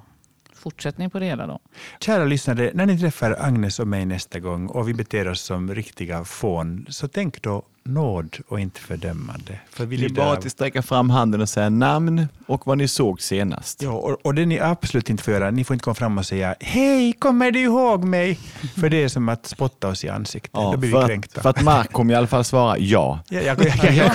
[0.54, 1.48] fortsättning på det hela.
[1.48, 1.60] Då.
[2.00, 5.76] Kära lyssnare, när ni träffar Agnes och mig nästa gång och vi beter oss som
[5.76, 9.60] riktiga fån, så tänk då nåd och inte fördömande.
[9.70, 12.78] För vi Det är bara av- att sträcka fram handen och säga namn och vad
[12.78, 13.82] ni såg senast.
[13.82, 16.26] Ja, och, och det ni absolut inte får göra, ni får inte komma fram och
[16.26, 18.36] säga hej, kommer du ihåg mig?
[18.80, 20.52] För det är som att spotta oss i ansiktet.
[20.54, 21.42] Ja, då blir för, vi att, kränkta.
[21.42, 23.20] för att Mark kommer i alla fall svara ja.
[23.30, 23.66] Ja, jag.
[23.66, 24.10] Eller,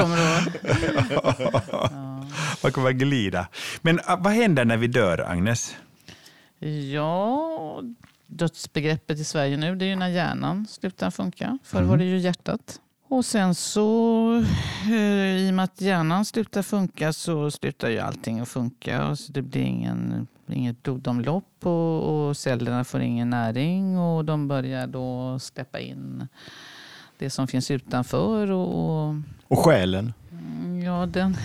[0.00, 0.52] kommer ihåg.
[2.62, 3.46] Man kommer att glida.
[3.82, 5.74] Men ah, vad händer när vi dör, Agnes?
[6.92, 7.82] Ja,
[8.28, 11.58] dödsbegreppet i Sverige nu det är ju när hjärnan slutar funka.
[11.64, 12.80] Förr var det ju hjärtat.
[13.08, 14.34] Och sen så,
[14.86, 19.08] eh, i och med att hjärnan slutar funka så slutar ju allting att funka.
[19.08, 24.48] Och så det blir ingen, inget blodomlopp och, och cellerna får ingen näring och de
[24.48, 26.26] börjar då släppa in
[27.18, 28.50] det som finns utanför.
[28.50, 29.14] Och, och
[29.48, 30.12] Och själen?
[30.48, 31.36] Mm, Ja, den...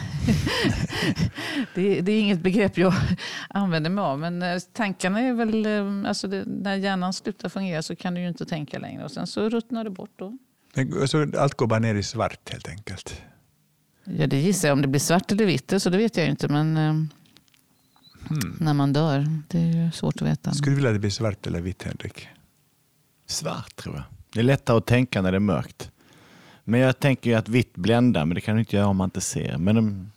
[1.75, 2.93] det, det är inget begrepp jag
[3.49, 4.19] använder mig av.
[4.19, 5.65] Men eh, tankarna är väl...
[5.65, 9.03] eh, Alltså det, när hjärnan slutar fungera så kan du ju inte tänka längre.
[9.03, 10.37] Och sen så ruttnar det bort då.
[11.07, 13.21] Så allt går bara ner i svart helt enkelt.
[14.03, 14.75] Ja, det gissar jag.
[14.75, 16.47] Om det blir svart eller vitt, så det vet jag inte.
[16.47, 16.93] Men eh,
[18.59, 20.51] när man dör, det är ju svårt att veta.
[20.53, 22.27] Skulle du vilja att det blir svart eller vitt, Henrik?
[23.27, 24.03] Svart tror jag.
[24.33, 25.91] Det är lättare att tänka när det är mörkt.
[26.63, 29.07] Men jag tänker ju att vitt bländar, men det kan du inte göra om man
[29.07, 29.57] inte ser.
[29.57, 30.11] Men um,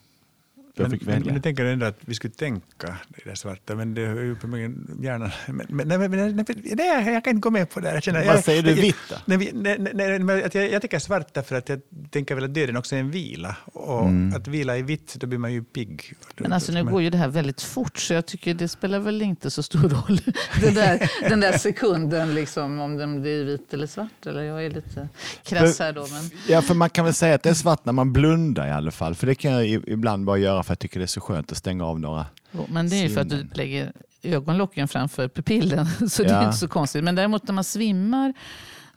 [0.77, 1.25] jag Men, fick men, välja.
[1.27, 4.33] men jag tänker ändå att vi skulle tänka i det svarta, men det är ju
[4.33, 5.31] uppenbarligen hjärnan.
[5.47, 7.95] Men, men, nej, men, nej, nej, nej, jag kan inte gå med på det.
[7.95, 9.17] Jag känner, Vad jag, säger du, jag, vitt då?
[9.25, 12.45] Nej, nej, nej, nej, men att jag, jag tänker svart därför att jag tänker väl
[12.45, 13.57] att döden också är en vila.
[13.65, 14.37] Och Mm.
[14.37, 16.13] att vila i vitt, då blir man ju pigg.
[16.39, 19.23] Men alltså nu går ju det här väldigt fort så jag tycker det spelar väl
[19.23, 20.21] inte så stor roll.
[20.61, 24.27] Den där, den där sekunden liksom om den blir vit eller svart.
[24.27, 25.09] Eller jag är lite
[25.45, 26.01] krass här då.
[26.01, 26.31] Men...
[26.49, 28.91] Ja, för man kan väl säga att det är svart när man blundar i alla
[28.91, 29.15] fall.
[29.15, 31.53] För det kan jag ibland bara göra för att jag tycker det är så skönt
[31.53, 32.27] att stänga av några.
[32.53, 35.87] Jo, Men det är ju för att du lägger ögonlocken framför pupillen.
[36.11, 36.45] Så det är Ja.
[36.47, 37.05] inte så konstigt.
[37.05, 38.29] Men däremot när man svimmar,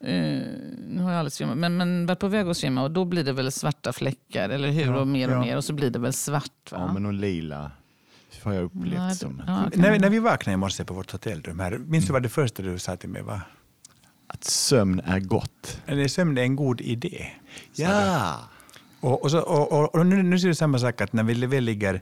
[0.02, 0.14] eh,
[0.90, 3.24] nu har jag aldrig svimmat, men, men varit på väg att svimma och då blir
[3.24, 4.86] det väl svarta fläckar, eller hur?
[4.86, 5.42] Ja, och mer och ja.
[5.42, 6.72] mer och så blir det väl svart.
[6.72, 6.78] Va?
[6.88, 7.72] Ja, med någon lila.
[8.44, 9.42] har jag upplevt Nej, som.
[9.48, 9.70] ja.
[9.74, 12.64] När, när vi vaknade i morse på vårt hotellrum här, minns du vad det första
[12.64, 13.42] du sa till mig var?
[14.28, 15.82] Att sömn är gott.
[15.86, 17.28] Eller sömn är en god idé.
[17.76, 18.40] Ja!
[19.00, 21.64] Och, och, så, och, och, nu, nu ser det samma sak att när vi väl
[21.64, 21.94] ligger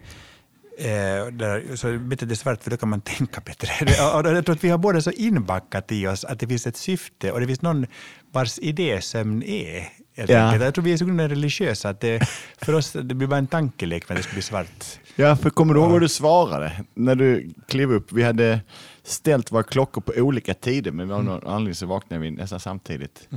[0.78, 3.70] eh, där, så är det är svart för då kan man tänka bättre.
[4.14, 6.68] Och, och jag tror att vi har båda så inbackat i oss att det finns
[6.68, 7.86] ett syfte och det finns någon
[8.32, 9.90] vars idé sömn är.
[10.18, 10.56] Helt Ja.
[10.56, 14.12] Jag tror vi är så religiösa att det, för oss det blir bara en tankelek
[14.12, 15.00] att det ska bli svart.
[15.16, 18.12] Ja, för kommer du ihåg vad du svarade när du klev upp?
[18.12, 18.60] Vi hade
[19.04, 23.28] ställt våra klockor på olika tider, men av någon anledning så vaknade vi nästan samtidigt.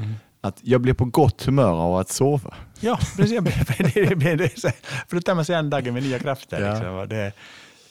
[0.41, 2.55] Att jag blir på gott humör av att sova.
[2.81, 3.41] Ja, precis.
[3.41, 4.71] Det- det- det- det är så-
[5.09, 6.61] För då tar man sig an dagen med nya krafter.
[6.63, 6.71] Ja.
[6.73, 7.07] Liksom.
[7.09, 7.33] Det,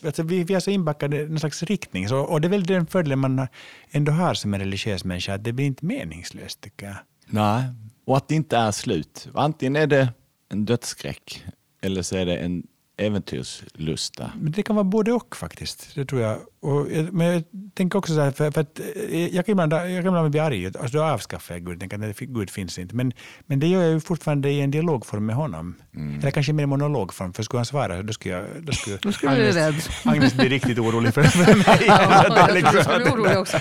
[0.06, 2.08] alltså vi, vi är så inbackade i någon slags riktning.
[2.10, 3.48] Så, och det är väl den fördelen man
[3.92, 6.96] ändå har som en religiös människa, att det blir inte meningslöst tycker jag.
[7.26, 7.64] Nej,
[8.06, 9.28] och att det inte är slut.
[9.34, 10.10] Antingen är det
[10.52, 11.44] en dödsskräck
[11.82, 12.64] eller så är det en
[13.00, 14.32] äventyrslusta.
[14.36, 15.96] Men det kan vara både och faktiskt.
[15.96, 16.38] Det tror jag.
[16.62, 20.04] Och, men jag tänker också så här, för, för att eh, jag kan ibland, jag
[20.04, 20.66] kan ibland bli arg.
[20.66, 21.80] Alltså då avskaffar jag Gud.
[21.80, 22.96] Tänker att Gud finns inte.
[22.96, 23.14] Men,
[23.46, 25.76] men det gör jag ju fortfarande i en dialogform med honom.
[26.20, 27.34] Eller kanske mer i monologform.
[27.34, 29.76] För skulle han svara då skulle, jag, då skulle, Då skulle du bli rädd.
[30.04, 31.84] Agnes blir riktigt orolig för, för mig.
[31.88, 32.76] Ja, Liksom.
[32.76, 33.58] jag skulle bli orolig också.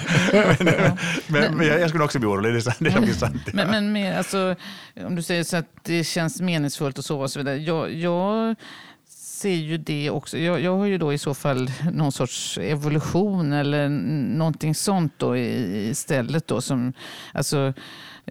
[1.27, 3.03] men, men jag, jag skulle också bli orolig, det är.
[3.05, 3.42] Det är sant.
[3.53, 4.57] Men, men mer, alltså,
[5.07, 7.57] om du säger så att det känns meningsfullt att sova och så vidare.
[7.57, 8.57] Jag, jag
[9.38, 10.38] ser ju det också.
[10.38, 13.88] Jag, jag har ju då i så fall någon sorts evolution eller
[14.38, 16.46] någonting sånt då istället.
[16.46, 16.92] Då som,
[17.33, 17.72] alltså,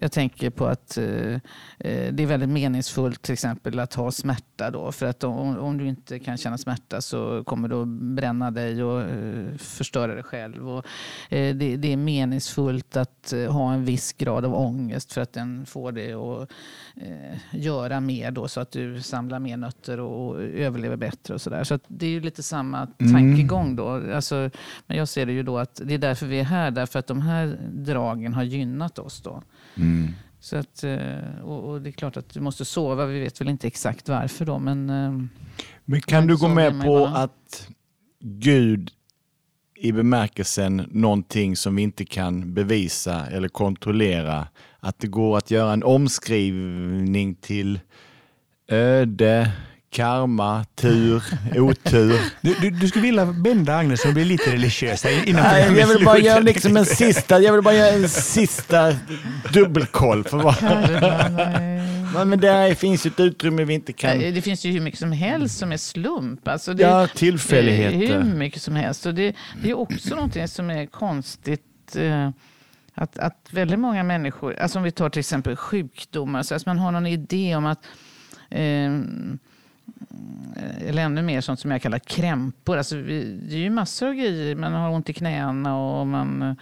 [0.00, 1.34] jag tänker på att eh,
[1.78, 4.70] eh, det är väldigt meningsfullt till exempel att ha smärta.
[4.70, 8.50] Då, för att om, om du inte kan känna smärta så kommer du att bränna
[8.50, 10.68] dig och eh, förstöra dig själv.
[10.70, 10.86] Och,
[11.28, 15.32] eh, det, det är meningsfullt att eh, ha en viss grad av ångest för att
[15.32, 16.50] den får dig att
[16.96, 21.34] eh, göra mer då, så att du samlar mer nötter och, och överlever bättre.
[21.34, 21.64] och Så, där.
[21.64, 24.14] så att det är lite samma tankegång då.
[24.14, 24.50] Alltså,
[24.86, 27.06] men jag ser det ju då att det är därför vi är här, därför att
[27.06, 29.20] de här dragen har gynnat oss.
[29.20, 29.42] då.
[30.40, 33.06] Så att, eh, och, och det är klart att du måste sova.
[33.06, 35.12] Vi vet väl inte exakt varför då, men eh,
[35.84, 37.68] Men kan du gå med på att
[38.20, 38.90] Gud
[39.80, 44.48] i bemärkelsen någonting som vi inte kan bevisa eller kontrollera,
[44.80, 47.80] att det går att göra en omskrivning till
[48.68, 49.52] öde,
[49.90, 51.22] karma, tur,
[51.56, 52.20] otur.
[52.40, 56.04] Du, du, du skulle vilja bända Agnes och bli lite religiös innan Nej, jag vill
[56.04, 58.92] bara göra liksom en sista, jag vill bara göra en sista
[59.52, 60.24] dubbelkoll.
[60.24, 62.24] För vad, nej.
[62.24, 64.18] men där finns ju ett utrymme vi inte kan...
[64.18, 66.48] Det finns ju hur mycket som helst som är slump.
[66.48, 68.22] Alltså det, Ja, tillfälligheter.
[68.22, 69.06] Hur mycket som helst.
[69.06, 71.96] Och det, det är också någonting som är konstigt.
[71.96, 72.30] eh,
[72.94, 76.78] Att, att väldigt många människor, alltså om vi tar till exempel sjukdomar, så att man
[76.78, 77.80] har någon idé om att
[78.50, 78.90] eh,
[80.98, 82.76] eller ännu mer sånt som jag kallar krämpor.
[82.76, 84.56] Alltså, vi, det är ju massor av grejer.
[84.56, 86.56] Man har ont i knäna och man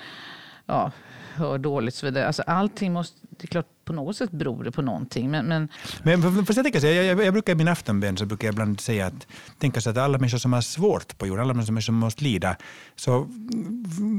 [0.67, 0.93] ja,
[1.35, 2.27] hör dåligt och så vidare.
[2.27, 5.31] Alltså, allting måste, det är klart på något sätt beror det på någonting.
[5.31, 5.69] Men, men
[6.03, 8.49] Men för, för, jag, tänker så, jag, jag, jag brukar i min aftonbön så brukar
[8.49, 9.27] jag ibland säga att
[9.59, 12.57] tänka så att alla människor som har svårt på jorden, alla människor som måste lida,
[12.97, 13.27] så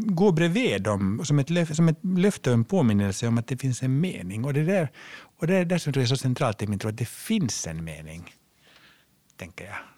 [0.05, 3.57] gå bredvid dem som ett, löf, som ett löfte och en påminnelse om att det
[3.57, 4.45] finns en mening.
[4.45, 4.91] Och det är där,
[5.39, 7.09] och det är där som jag tror är så centralt i min tro, att det
[7.09, 8.33] finns en mening.
[9.37, 9.96] Tänker jag.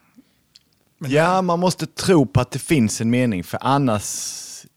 [0.99, 4.05] Men- Ja, man måste tro på att det finns en mening, för annars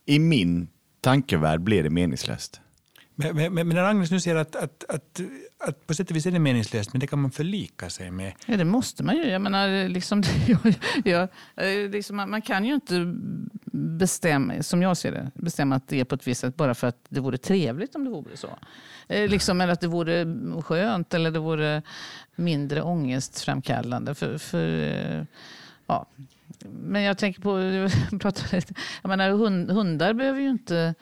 [0.05, 0.67] i min
[1.01, 2.59] tankevärld blir det meningslöst.
[3.15, 5.21] Men, men, men när Agnes nu säger att, att, att,
[5.67, 8.33] att på sätt och vis är det meningslöst, men det kan man förlika sig med.
[8.45, 9.23] Ja, det måste man ju.
[9.23, 10.73] Jag menar, liksom, jag,
[11.05, 11.21] jag,
[11.83, 13.13] eh, liksom, man man kan ju inte
[13.71, 16.87] bestämma, som jag ser det, bestämma att det är på ett visst sätt bara för
[16.87, 18.49] att det vore trevligt om det vore så.
[19.07, 20.25] Eh, Liksom, eller att det vore
[20.61, 21.81] skönt eller det vore
[22.35, 24.15] mindre ångestframkallande.
[24.15, 24.67] För, för,
[25.17, 25.23] eh,
[25.87, 26.05] ja.
[26.65, 27.91] Men jag tänker på, jag
[28.21, 30.95] pratar lite, jag menar, hund, hundar behöver ju inte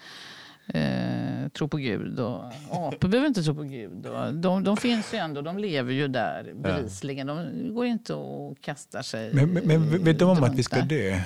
[0.68, 2.20] eh, tro på Gud.
[2.20, 4.06] Och apor behöver inte tro på Gud.
[4.06, 7.28] Och de, de finns ju ändå, de lever ju där bevisligen.
[7.28, 9.34] De går ju inte och kastar sig.
[9.34, 11.22] Men, men, men vet de om att vi ska dö?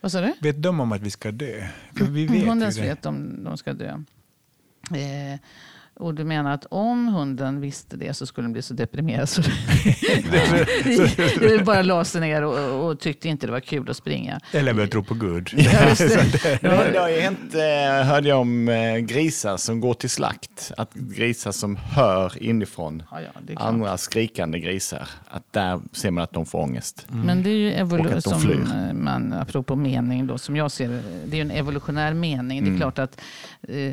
[0.00, 0.32] Vad sa du?
[0.40, 1.68] Vet de om att vi ska dö?
[1.96, 3.88] För vi vet Hunden vet om de ska dö.
[4.90, 5.40] Eh,
[5.96, 9.42] och du menar att om hunden visste det så skulle den bli så deprimerad så
[11.40, 14.40] det bara la sig ner och, och tyckte inte det var kul att springa.
[14.52, 15.50] Eller börja tro på Gud.
[15.56, 15.94] Ja,
[16.60, 16.98] det.
[16.98, 17.54] Har ju hänt,
[18.08, 20.72] hörde jag om eh, grisar som går till slakt.
[20.76, 23.68] Att grisar som hör inifrån Ja, ja, det är klart.
[23.68, 27.06] andra skrikande grisar, att där ser man att de får ångest.
[27.08, 28.92] Men det är ju Och evolu- att de som flyr.
[28.92, 32.58] man, apropå mening då, som jag ser det, det är ju en evolutionär mening.
[32.58, 32.70] Mm.
[32.70, 33.20] Det är klart att
[33.68, 33.92] eh,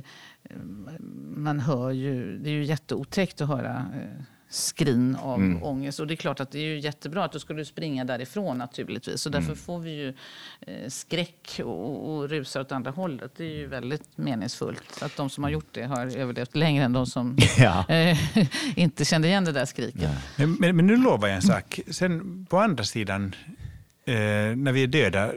[1.35, 5.63] man hör ju, det är ju jätteotäckt att höra eh, skrin av mm.
[5.63, 5.99] ångest.
[5.99, 9.21] Och det är klart att det är ju jättebra att du skulle springa därifrån naturligtvis.
[9.21, 9.57] Så därför mm.
[9.57, 10.13] får vi ju
[10.61, 13.31] eh, skräck och, och rusar åt andra hållet.
[13.37, 16.93] Det är ju väldigt meningsfullt att de som har gjort det har överlevt längre än
[16.93, 17.89] de som ja.
[17.89, 18.17] eh,
[18.79, 20.09] inte kände igen det där skriket.
[20.37, 21.79] Men, men, men, nu lovar jag en sak.
[21.87, 23.35] Sen på andra sidan,
[24.05, 24.15] eh,
[24.55, 25.31] när vi är döda,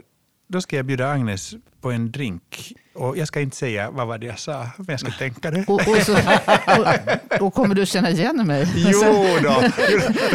[0.47, 2.73] då ska jag bjuda Agnes på en drink.
[2.95, 5.63] Och jag ska inte säga vad var det jag sa, men jag ska tänka det.
[5.67, 8.67] Och, och, så, och, och kommer du känna igen mig?
[8.75, 9.63] Jo då.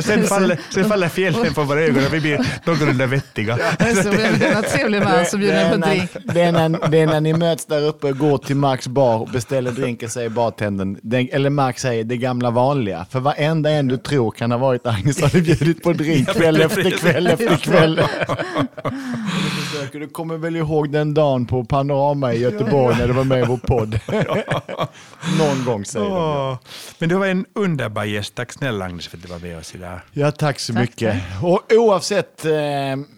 [0.03, 3.57] sen faller, sen faller fjällen på våra ögon och vi blir någorlunda vettiga.
[3.79, 6.11] Så det är en trevlig man som bjuder på drink.
[6.25, 9.29] Det är, när, det är när ni möts där uppe, går till Max bar och
[9.29, 10.99] beställer drinken, säger bartendern,
[11.33, 13.07] eller Max säger det gamla vanliga.
[13.11, 16.61] För varenda en du tror kan ha varit Agnes har du bjudit på drink kväll
[16.61, 18.01] efter kväll efter kväll.
[19.93, 23.47] Du kommer väl ihåg den dagen på Panorama i Göteborg när du var med i
[23.47, 24.01] vår podd.
[25.39, 26.49] Någon gång säger oh.
[26.49, 26.59] de.
[26.99, 28.35] Men du var en underbar gäst.
[28.35, 30.01] Tack snälla Agnes för att du var med oss idag.
[30.13, 30.83] Ja, tack så tack.
[30.83, 31.23] mycket.
[31.43, 32.53] Och oavsett eh,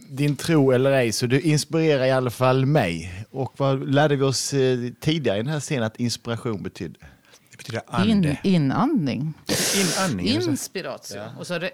[0.08, 3.24] din tro eller ej, så du inspirerar i alla fall mig.
[3.30, 6.98] Och vad lärde vi oss eh, tidigare i den här scenen att inspiration betydde?
[7.50, 8.36] Det betyder ande.
[8.42, 9.34] In, inandning.
[9.76, 10.26] Inandning.
[10.26, 11.16] Inspiratio.
[11.16, 11.24] Ja.
[11.38, 11.70] Och så är det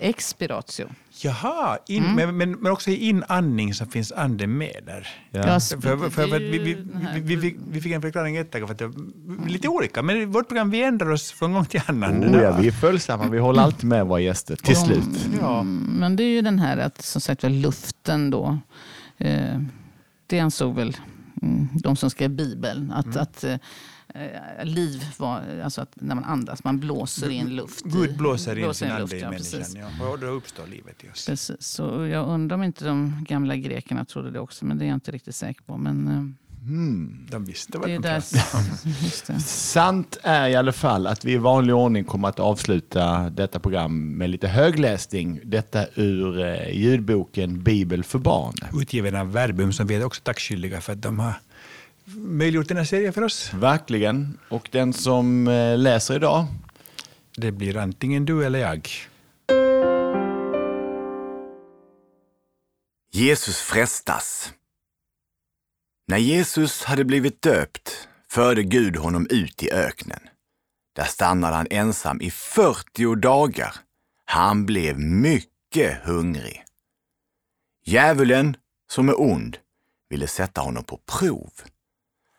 [0.00, 0.88] expiratio.
[1.10, 2.16] Jaha, in, mm.
[2.16, 5.08] men, men, men, också i inandning så finns anden med där.
[5.30, 5.38] Ja.
[5.38, 6.76] Ja, för, för, för, för vi, vi,
[7.20, 10.16] vi, vi, vi fick en förklaring ett tag, för att det är lite olika, men
[10.16, 12.24] i vårt program vi ändrar oss från gång till annan.
[12.24, 15.28] Oh, ja, vi är följsamma, vi håller alltid med våra gäster till slut.
[15.40, 15.62] Ja.
[15.62, 18.58] Men det är ju den här att som sagt luften då,
[19.18, 19.60] eh,
[20.26, 20.96] det ansåg väl
[21.42, 23.22] mm, de som skrev Bibeln, att, mm.
[23.22, 23.56] att Eh,
[24.62, 27.84] liv var alltså att när man andas, man blåser in luft.
[27.84, 31.26] Gud blåser in sin ande i människan ja, och då uppstår livet i oss.
[31.26, 31.56] Precis.
[31.60, 34.96] Så jag undrar om inte de gamla grekerna trodde det också, men det är jag
[34.96, 35.76] inte riktigt säker på.
[35.76, 38.20] Men, Mm, de visste vad det de där,
[39.40, 44.16] Sant är i alla fall att vi i vanlig ordning kommer att avsluta detta program
[44.16, 45.40] med lite högläsning.
[45.44, 48.54] Detta ur eh, ljudboken Bibel för barn.
[48.80, 51.34] Utgiven av Verbum som vi är också tackskyldiga för att de har
[52.14, 53.50] möjliggjort den här serien för oss.
[53.54, 54.38] Verkligen.
[54.48, 56.46] Och den som eh, läser idag?
[57.36, 58.88] Det blir antingen du eller jag.
[63.12, 64.52] Jesus frestas.
[66.08, 70.20] När Jesus hade blivit döpt förde Gud honom ut i öknen.
[70.96, 73.74] Där stannade han ensam i 40 dagar.
[74.24, 76.64] Han blev mycket hungrig.
[77.84, 78.56] Djävulen,
[78.90, 79.56] som är ond,
[80.10, 81.50] ville sätta honom på prov.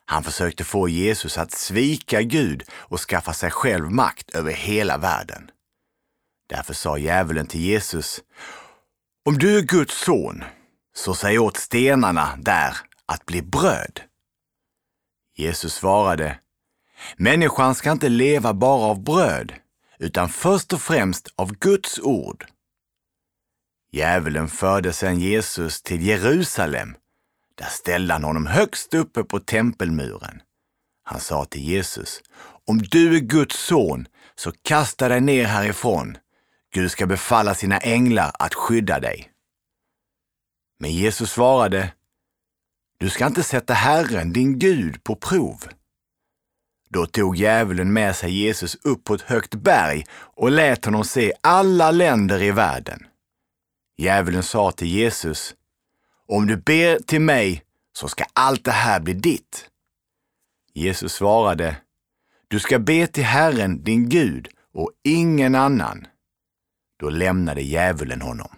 [0.10, 5.52] Han försökte få Jesus att svika Gud och skaffa sig själv makt över hela världen.
[6.50, 8.22] Därför sa djävulen till Jesus,
[9.26, 10.44] om du är Guds son,
[10.96, 14.02] så säg åt stenarna där att bli bröd.
[15.36, 16.40] Jesus svarade,
[17.18, 19.54] människan ska inte leva bara av bröd,
[20.00, 22.46] utan först och främst av Guds ord.
[23.92, 26.96] Djävulen förde sedan Jesus till Jerusalem
[27.58, 30.42] där ställde han honom högst uppe på tempelmuren.
[31.04, 32.22] Han sa till Jesus,
[32.66, 36.18] om du är Guds son, så kasta dig ner härifrån.
[36.74, 39.32] Gud ska befalla sina änglar att skydda dig.
[40.80, 41.94] Men Jesus svarade,
[43.00, 45.64] du ska inte sätta Herren, din Gud, på prov.
[46.90, 51.34] Då tog djävulen med sig Jesus upp på ett högt berg och lät honom se
[51.42, 53.08] alla länder i världen.
[53.98, 55.56] Djävulen sa till Jesus,
[56.28, 57.64] om du ber till mig
[57.94, 59.70] så ska allt det här bli ditt.
[60.74, 61.76] Jesus svarade,
[62.48, 66.08] du ska be till Herren, din Gud, och ingen annan.
[67.00, 68.50] Då lämnade djävulen honom.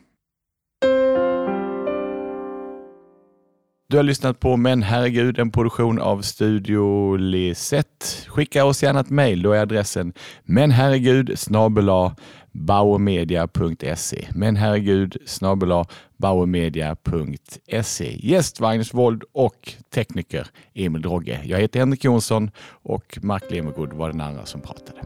[3.90, 8.06] Du har lyssnat på Men herregud, en produktion av Studio Lisette.
[8.28, 9.42] Skicka oss gärna ett mejl.
[9.42, 12.16] Då är adressen menherregud snabela
[12.52, 14.28] bauermedia.se.
[14.36, 15.86] Men herregud snabel
[16.18, 18.16] bauermedia.se.
[18.20, 21.40] Gäst Magnus Wold och tekniker Emil Drogge.
[21.44, 22.52] Jag heter Henrik Jonsson
[22.84, 25.00] och Mark Lemergood var den andra som pratade.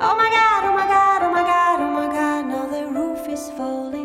[0.00, 3.28] Oh my god, oh my god, oh my god, oh my god, now the roof
[3.28, 3.97] is falling